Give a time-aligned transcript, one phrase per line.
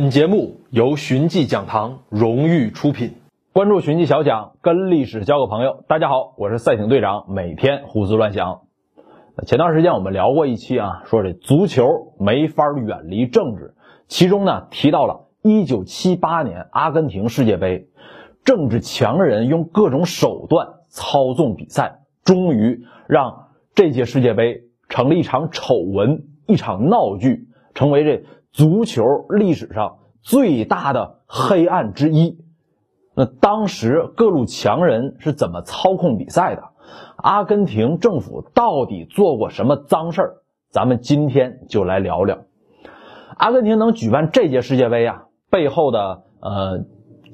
[0.00, 3.14] 本节目由寻迹讲堂荣誉出品。
[3.52, 5.82] 关注寻迹小讲，跟历史交个朋友。
[5.88, 8.60] 大家好，我是赛艇队长，每天胡思乱想。
[9.44, 13.74] 前段时间我们聊过一期啊，说这足球没法远离政治，
[14.06, 17.88] 其中呢提到了1978年阿根廷世界杯，
[18.44, 28.22] 政治强人用各种手段操纵比赛，终于让这届世界杯成了一场丑闻，一场闹剧，成为这。
[28.58, 32.40] 足球历史上最大的黑暗之一。
[33.14, 36.64] 那当时各路强人是怎么操控比赛的？
[37.14, 40.36] 阿根廷政府到底做过什么脏事儿？
[40.70, 42.40] 咱们今天就来聊聊。
[43.36, 46.84] 阿根廷能举办这届世界杯啊，背后的呃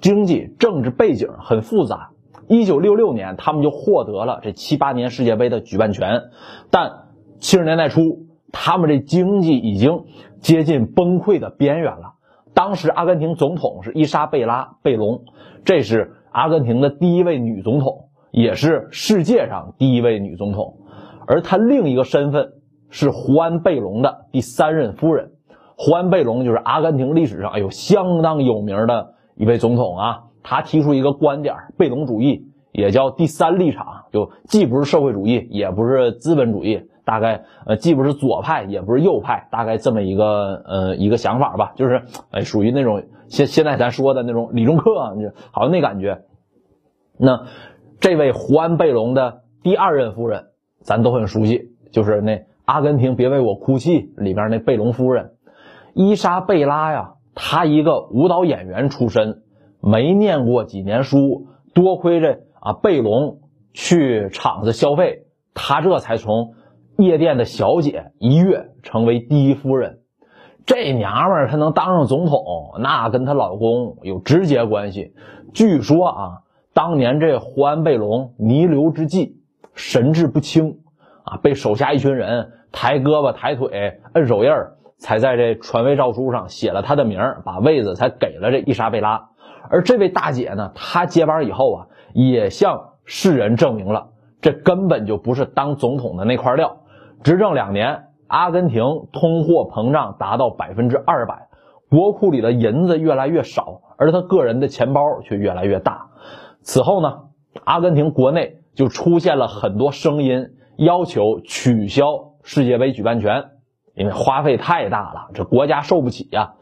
[0.02, 2.10] 经济政治背景很复杂。
[2.48, 6.24] 一九六六年，他们就获得了这七八年世界杯的举办权，
[6.70, 7.06] 但
[7.40, 10.04] 七十年代初，他们这经济已经。
[10.44, 12.16] 接近崩溃的边缘了。
[12.52, 15.22] 当时阿根廷总统是伊莎贝拉·贝隆，
[15.64, 20.80] 这是阿根廷的第一位女总统，也是世界上第一位女总统。
[21.26, 22.52] 而她另一个身份
[22.90, 25.30] 是胡安·贝隆的第三任夫人。
[25.78, 30.24] 胡安·贝隆就是阿根廷历史上哎呦相当有名的一位总统啊。
[30.42, 36.82] 他提出一个观点，贝隆主义，也叫第三立场，就既不是社会主义，也不是资本主义。
[37.04, 46.22] 大概呃，既不是左派，也不是右派，大概这么一个呃一个想法吧，就是哎，属于那种现现在咱说的那种理中客，就好像那感觉。
[47.18, 47.46] 那
[48.00, 50.46] 这位胡安·贝隆的第二任夫人，
[50.80, 55.32] 咱都很熟悉，就是那《阿根廷别为我哭泣》里边那贝隆夫人
[55.92, 57.14] 伊莎贝拉呀。
[57.34, 59.42] 她一个舞蹈演员出身，
[59.80, 63.40] 没念过几年书，多亏这啊贝隆
[63.72, 66.54] 去厂子消费，她这才从。
[66.96, 70.00] 夜店的小姐一跃成为第一夫人，
[70.64, 75.12] 这娘们儿她能当上总统，那跟她老公有直接关系。
[75.52, 76.42] 据说啊，
[76.72, 79.40] 当年这胡安·贝隆弥留之际
[79.74, 80.78] 神志不清
[81.24, 89.30] 啊，被手下一群人抬胳膊抬腿摁手印儿，才在这传位诏书上写了他的名儿，把位子才给了这伊莎贝拉。
[89.68, 96.80] 而这位大姐呢，她接班以后啊，也向世人证明了这根本就不是当总统的那块料。
[97.24, 101.48] 执政两年，阿根廷通货膨胀达到百分之二百，
[101.88, 106.10] 国库里的银子越来越少，而他个人的钱包却越来越大。
[106.60, 107.20] 此后呢，
[107.64, 113.44] 阿根廷国内就出现了很多声音，要求取消世界杯举办权，
[113.94, 116.56] 因为花费太大了，这国家受不起呀。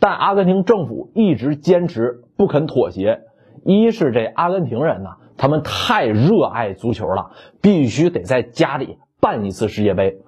[0.00, 3.20] 但阿根廷政府一直坚持不肯妥协，
[3.64, 7.30] 一是这阿根廷人呢，他们太热爱足球了，
[7.62, 8.98] 必须得在家里。
[9.20, 10.18] 办一次世界杯，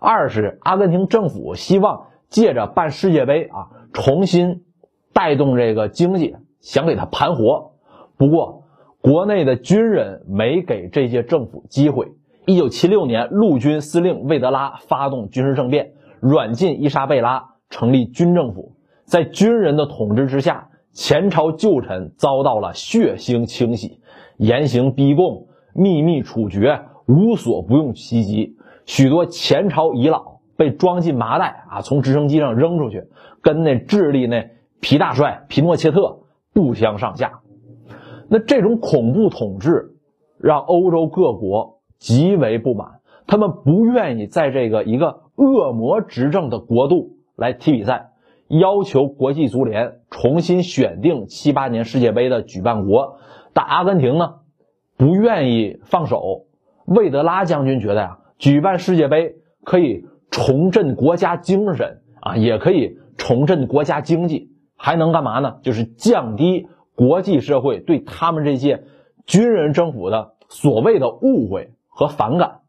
[0.00, 4.64] 二是阿根廷政府希望借着办世界杯啊，重新
[5.12, 7.72] 带动这个经济，想给它盘活。
[8.16, 8.64] 不过
[9.00, 12.12] 国内的军人没给这些政府机会。
[12.46, 18.74] 一九七六年，陆军司令魏德拉发动军事政变，软禁伊莎贝拉，成立军政府。
[19.04, 24.00] 在军人的统治之下，前朝旧臣遭到了血腥清洗，
[24.36, 26.82] 严刑逼供，秘密处决。
[27.08, 33.04] 无所不用其极，许多前朝遗老被装进麻袋啊，从直升机上扔出去，
[33.40, 36.18] 跟那智利那皮大帅皮诺切特
[36.52, 37.40] 不相上下。
[38.28, 39.96] 那这种恐怖统治
[40.38, 48.10] 让欧洲各国极为不满，他们不愿意在这个一个恶魔执政的国度来踢比赛，
[48.48, 53.16] 要求国际足联重新选定七八年世界杯的举办国。
[53.54, 54.34] 但阿根廷呢，
[54.98, 56.44] 不愿意放手。
[56.88, 65.58] 魏德拉将军觉得呀，举办世界杯可以重振国家精神啊，也可以重振国家经济，还能干嘛呢？
[65.62, 68.84] 就是降低国际社会对他们这些
[69.26, 72.60] 军人政府的所谓的误会和反感。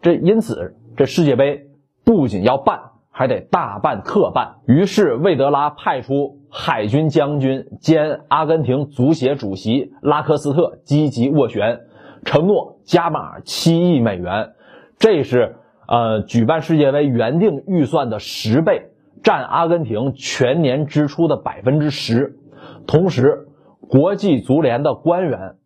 [0.00, 1.66] 这因此，这世界杯
[2.04, 2.78] 不仅要办，
[3.10, 4.56] 还得大办特办。
[4.66, 11.80] 于是，魏德拉派出海军将军兼阿根廷足协主席拉科斯特积极斡旋。
[12.24, 14.54] 承诺加码七亿美元，
[14.98, 15.56] 这是
[15.86, 18.90] 呃举办世界杯原定预算的十倍，
[19.22, 22.38] 占阿根廷全年支出的百分之十。
[22.86, 23.48] 同时，
[23.88, 25.56] 国际足联的官员，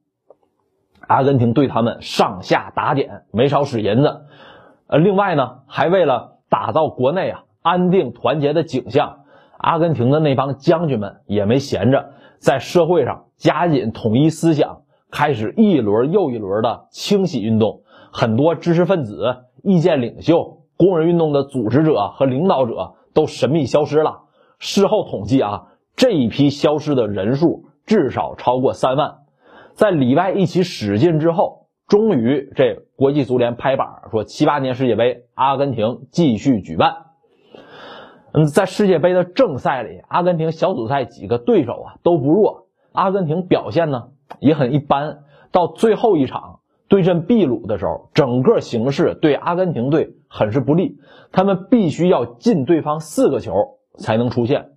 [1.06, 4.22] 阿根廷对他们上下打点，没少使银子。
[4.88, 9.20] 呃，另外呢，还为了打造国内啊安定团结的景象，
[9.56, 14.82] 阿根廷的那帮将军们也没闲着，在社会上加紧统一思想。
[15.10, 17.82] 开始一轮又一轮的清洗运动，
[18.12, 24.25] 很多知识分子、意见领袖、工人运动的组织者和领导者都神秘消失了。
[24.58, 29.19] 事后统计啊，这一批消失的人数至少超过三万。
[29.75, 37.06] 在里外一起使劲之后，终于这国际足联拍板说，七八年世界杯阿根廷继续举办。
[38.32, 44.08] 嗯，在世界杯的正赛里，阿根廷小组赛几个对手啊都不弱，阿根廷表现呢
[44.40, 45.19] 也很一般。
[45.50, 50.98] 到最后一场对阵秘鲁的时候，整个形势对阿根廷队很是不利，
[51.32, 53.54] 他们必须要进对方四个球
[53.98, 54.70] 才能出线。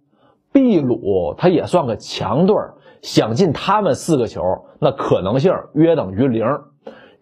[0.53, 2.55] 秘鲁他也算个强队，
[3.01, 4.41] 想进他们四个球，
[4.79, 6.45] 那可能性约等于零。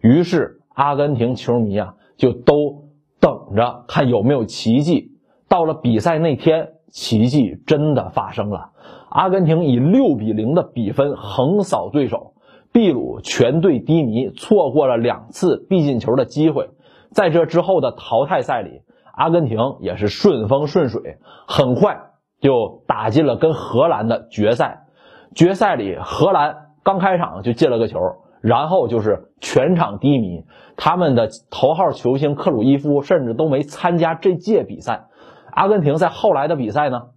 [0.00, 2.88] 于是阿根廷球迷啊就都
[3.20, 5.12] 等着看有没有奇迹。
[5.48, 8.70] 到了比赛那天，奇迹真的发生了，
[9.10, 12.32] 阿根廷以六比零的比分横扫对手。
[12.72, 16.70] 秘鲁全队低迷，错过了两次必进球的机会。
[17.10, 21.18] 在这之后的淘汰赛里，阿根廷也是顺风顺水，
[21.48, 24.86] 很快就打进了跟荷兰的决赛。
[25.34, 27.98] 决赛里，荷兰刚开场就进了个球，
[28.40, 30.44] 然后就是全场低迷。
[30.76, 35.06] 他们的头号球星克鲁伊夫甚至都没参加这届比赛。
[35.50, 37.08] 阿根廷在后来的比赛呢，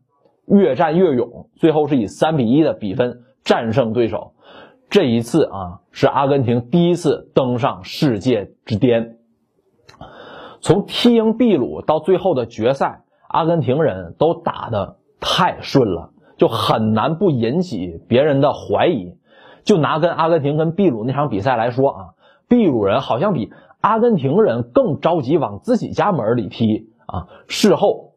[0.45, 4.33] 越战越勇，最后是以三比一的比分战胜对手。
[4.89, 9.17] 这一次啊，是阿根廷第一次登上世界之巅。
[10.61, 19.17] 从踢赢秘鲁到最后的决赛，阿根廷人都打得太顺了，就很难不引起别人的怀疑。
[19.63, 21.99] 就拿跟阿根廷跟秘鲁那场比赛来说啊，
[22.47, 23.51] 秘鲁人好像比
[23.81, 27.27] 阿根廷人更着急往自己家门里踢啊。
[27.47, 28.12] 事后，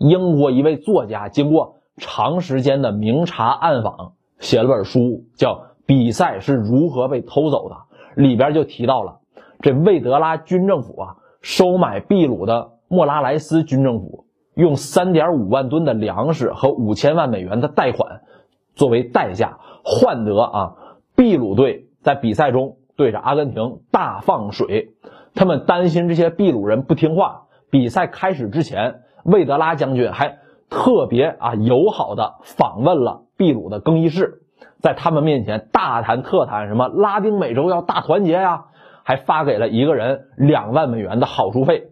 [0.00, 5.70] 英国一位作家经过长时间的明察暗访，写了本书，叫。
[5.86, 7.74] 比赛是如何被偷走的？
[8.14, 9.18] 里边就提到了
[9.60, 18.20] 这魏德拉军政府啊，收买秘鲁的莫拉莱斯军政府，用三点五万吨的粮食和五千万美元的贷款
[18.76, 20.76] 作为代价，换得啊
[21.16, 24.92] 秘鲁队在比赛中对着阿根廷大放水。
[25.34, 27.46] 他们担心这些秘鲁人不听话。
[27.68, 30.38] 比赛开始之前，魏德拉将军还
[30.68, 34.42] 特别啊友好的访问了秘鲁的更衣室。
[34.80, 38.66] 在他们面前大谈特谈，什么拉丁美洲要大团结呀，
[39.04, 41.90] 还发给了一个人两万美元的好处费。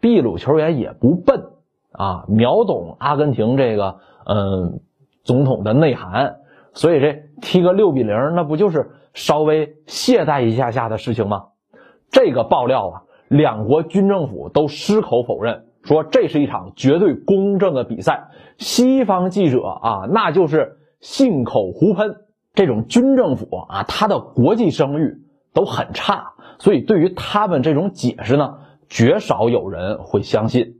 [0.00, 1.44] 秘鲁球员也不笨
[1.92, 4.80] 啊，秒懂阿根廷这个嗯
[5.22, 6.40] 总统的内涵，
[6.74, 11.46] 所以这踢个六比零，那不就是稍微懈怠一下下的事情吗？
[12.10, 18.28] 这个爆料啊，两国军政府都矢口否认，说这是一场绝对公正的比赛。
[18.58, 20.78] 西方记者啊，那就是。
[21.00, 22.16] 信口胡喷，
[22.54, 25.18] 这种军政府啊，他的国际声誉
[25.52, 30.76] 都很差，所以对于他们这种解释呢，绝少有人会相信。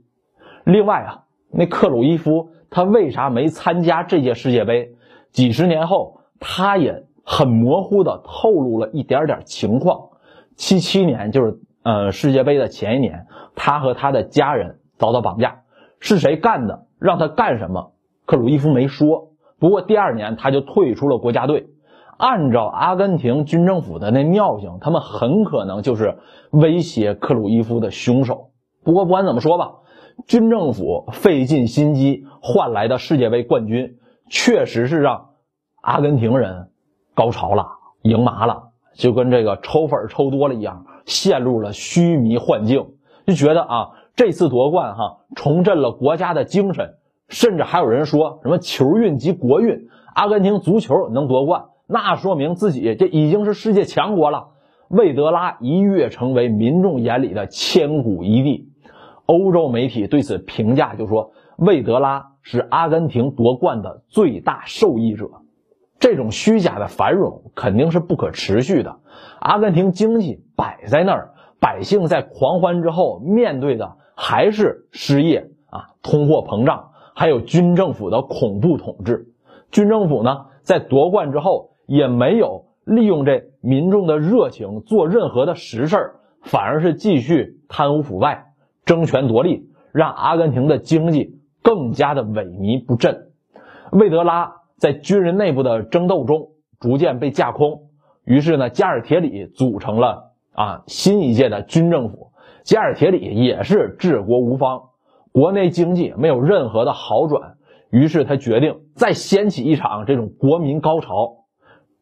[0.63, 4.95] 另外啊，那克鲁伊夫他为啥没参加这届世界杯？
[5.31, 10.09] 几十年后，他也很模糊的透露了一点点情况。
[10.55, 15.61] 七七年，就是呃世界杯的前一年，他和他的家人遭到绑架，
[15.99, 16.85] 是谁干的？
[16.99, 17.91] 让他干什么？
[18.25, 19.29] 克鲁伊夫没说。
[19.59, 21.67] 不过第二年他就退出了国家队。
[22.17, 26.17] 按照阿根廷军政府的那尿性，他们很可能就是
[26.49, 28.51] 威胁克鲁伊夫的凶手。
[28.85, 29.73] 不过不管怎么说吧，
[30.25, 33.97] 军政府费尽心机换来的世界杯冠军，
[34.29, 35.31] 确实是让
[35.81, 36.69] 阿根廷人
[37.13, 37.67] 高潮了，
[38.01, 42.93] 赢麻了，就跟这个抽粉抽多了一样，陷入了虚迷幻境，
[43.27, 46.95] 就觉得啊，这次夺冠哈，重振了国家的精神。
[47.27, 54.49] 甚至还有人说什么球运及国运，阿根廷足球能夺冠，那说明自己这已经是世界强国了。
[54.89, 58.69] 魏德拉一跃成为民众眼里的千古一帝。
[59.25, 65.31] 欧洲媒体对此评价就说，魏德拉是阿根廷夺冠的最大受益者。
[65.97, 68.97] 这种虚假的繁荣肯定是不可持续的。
[69.39, 76.91] 阿根廷经济摆在那儿，百姓在狂欢之后面对的还是失业啊，通货膨胀。
[77.17, 79.27] 还有军政府的恐怖统治，
[79.71, 88.47] 军政府呢，在夺冠之后也没有利用这民众的热情做任何的实事反而是继续贪污腐败、
[88.83, 93.29] 争权夺利，让阿根廷的经济更加的萎靡不振。
[93.93, 96.49] 魏德拉在军人内部的争斗中
[96.81, 97.83] 逐渐被架空，
[98.25, 102.33] 于是呢，加尔铁里组成了啊新一届的军政府。
[102.65, 104.89] 加尔铁里也是治国无方。
[105.31, 107.57] 国内经济没有任何的好转，
[107.91, 111.45] 于是他决定再掀起一场这种国民高潮。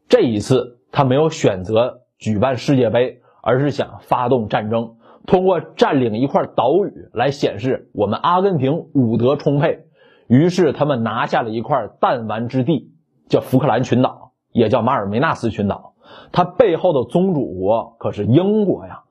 [0.08, 9.80] 这一次，他没有选择举办世界杯，而是想发动战争，通过占领一块岛屿来显示我们阿根廷武德充沛。
[10.28, 12.90] 于是他们拿下了一块弹丸之地，
[13.28, 15.92] 叫福克兰群岛，也叫马尔梅纳斯群岛。
[16.32, 19.02] 它背后的宗主国可是英国呀。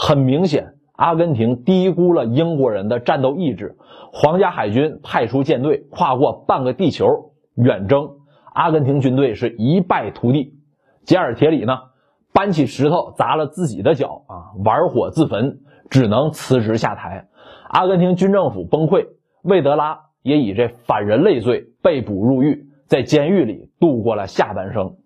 [0.00, 3.76] 很明显，阿根廷低估了英国人的战斗意志。
[4.12, 8.16] 皇家海军派出舰队，跨过半个地球远征，
[8.52, 10.58] 阿根廷军队是一败涂地。
[11.04, 11.78] 吉尔铁里呢，
[12.32, 17.28] 搬起石头砸了自己的脚啊，玩火自焚，只能辞职下台。
[17.68, 19.06] 阿根廷军政府崩溃，
[19.42, 24.96] 魏德拉也以这反人类罪被捕入狱，在监狱里度过了下半生。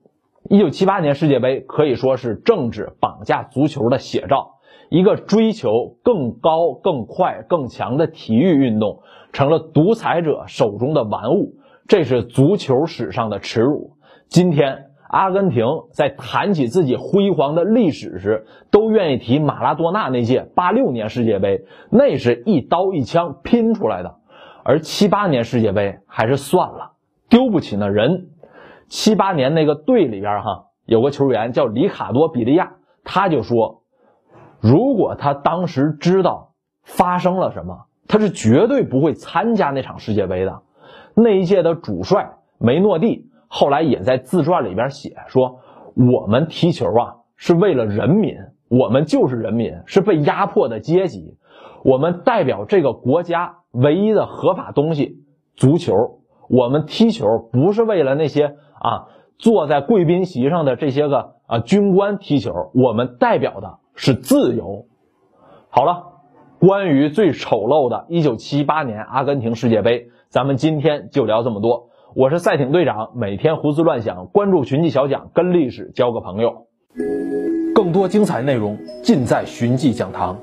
[0.49, 4.52] 一九七八年世界杯可以说是政治绑架足球的写照，
[4.93, 9.01] 一个追求更高、更快、更强的体育运动
[9.33, 11.55] 成了独裁者手中的玩物，
[11.89, 13.97] 这是足球史上的耻辱。
[14.29, 24.17] 今天，阿根廷在谈起自己辉煌的历史时，都愿意提马拉多纳那届八六年世界杯，那是一刀一枪拼出来的。
[24.63, 26.93] 而七八年世界杯还是算了，
[27.31, 28.29] 丢不起那人。
[28.89, 33.82] 七八年那个队里边哈有个球员叫里卡多比利亚，他就说，
[34.63, 36.53] 如果他当时知道
[36.83, 40.63] 发生了什么，他是绝对不会参加那场世界杯的。
[41.15, 45.59] 那一届的主帅梅诺蒂后来也在自传里边写说，
[45.95, 48.37] 我们踢球啊是为了人民，
[48.69, 51.37] 我们就是人民，是被压迫的阶级，
[51.83, 53.57] 我们代表这个国家。
[53.73, 55.25] 唯一的合法东西，
[55.57, 56.21] 足球。
[56.51, 64.87] 我们踢球不是为了那些啊坐在贵宾席上的这些个啊军官踢球，我们代表的是自由。
[65.69, 66.05] 好了，
[66.59, 71.89] 关于最丑陋的1978年阿根廷世界杯，咱们今天就聊这么多。
[72.15, 76.67] 我是赛艇队长，每天胡思乱想，关注寻迹小讲，跟历史交个朋友。
[77.75, 80.37] 更多精彩内容尽在寻迹讲堂。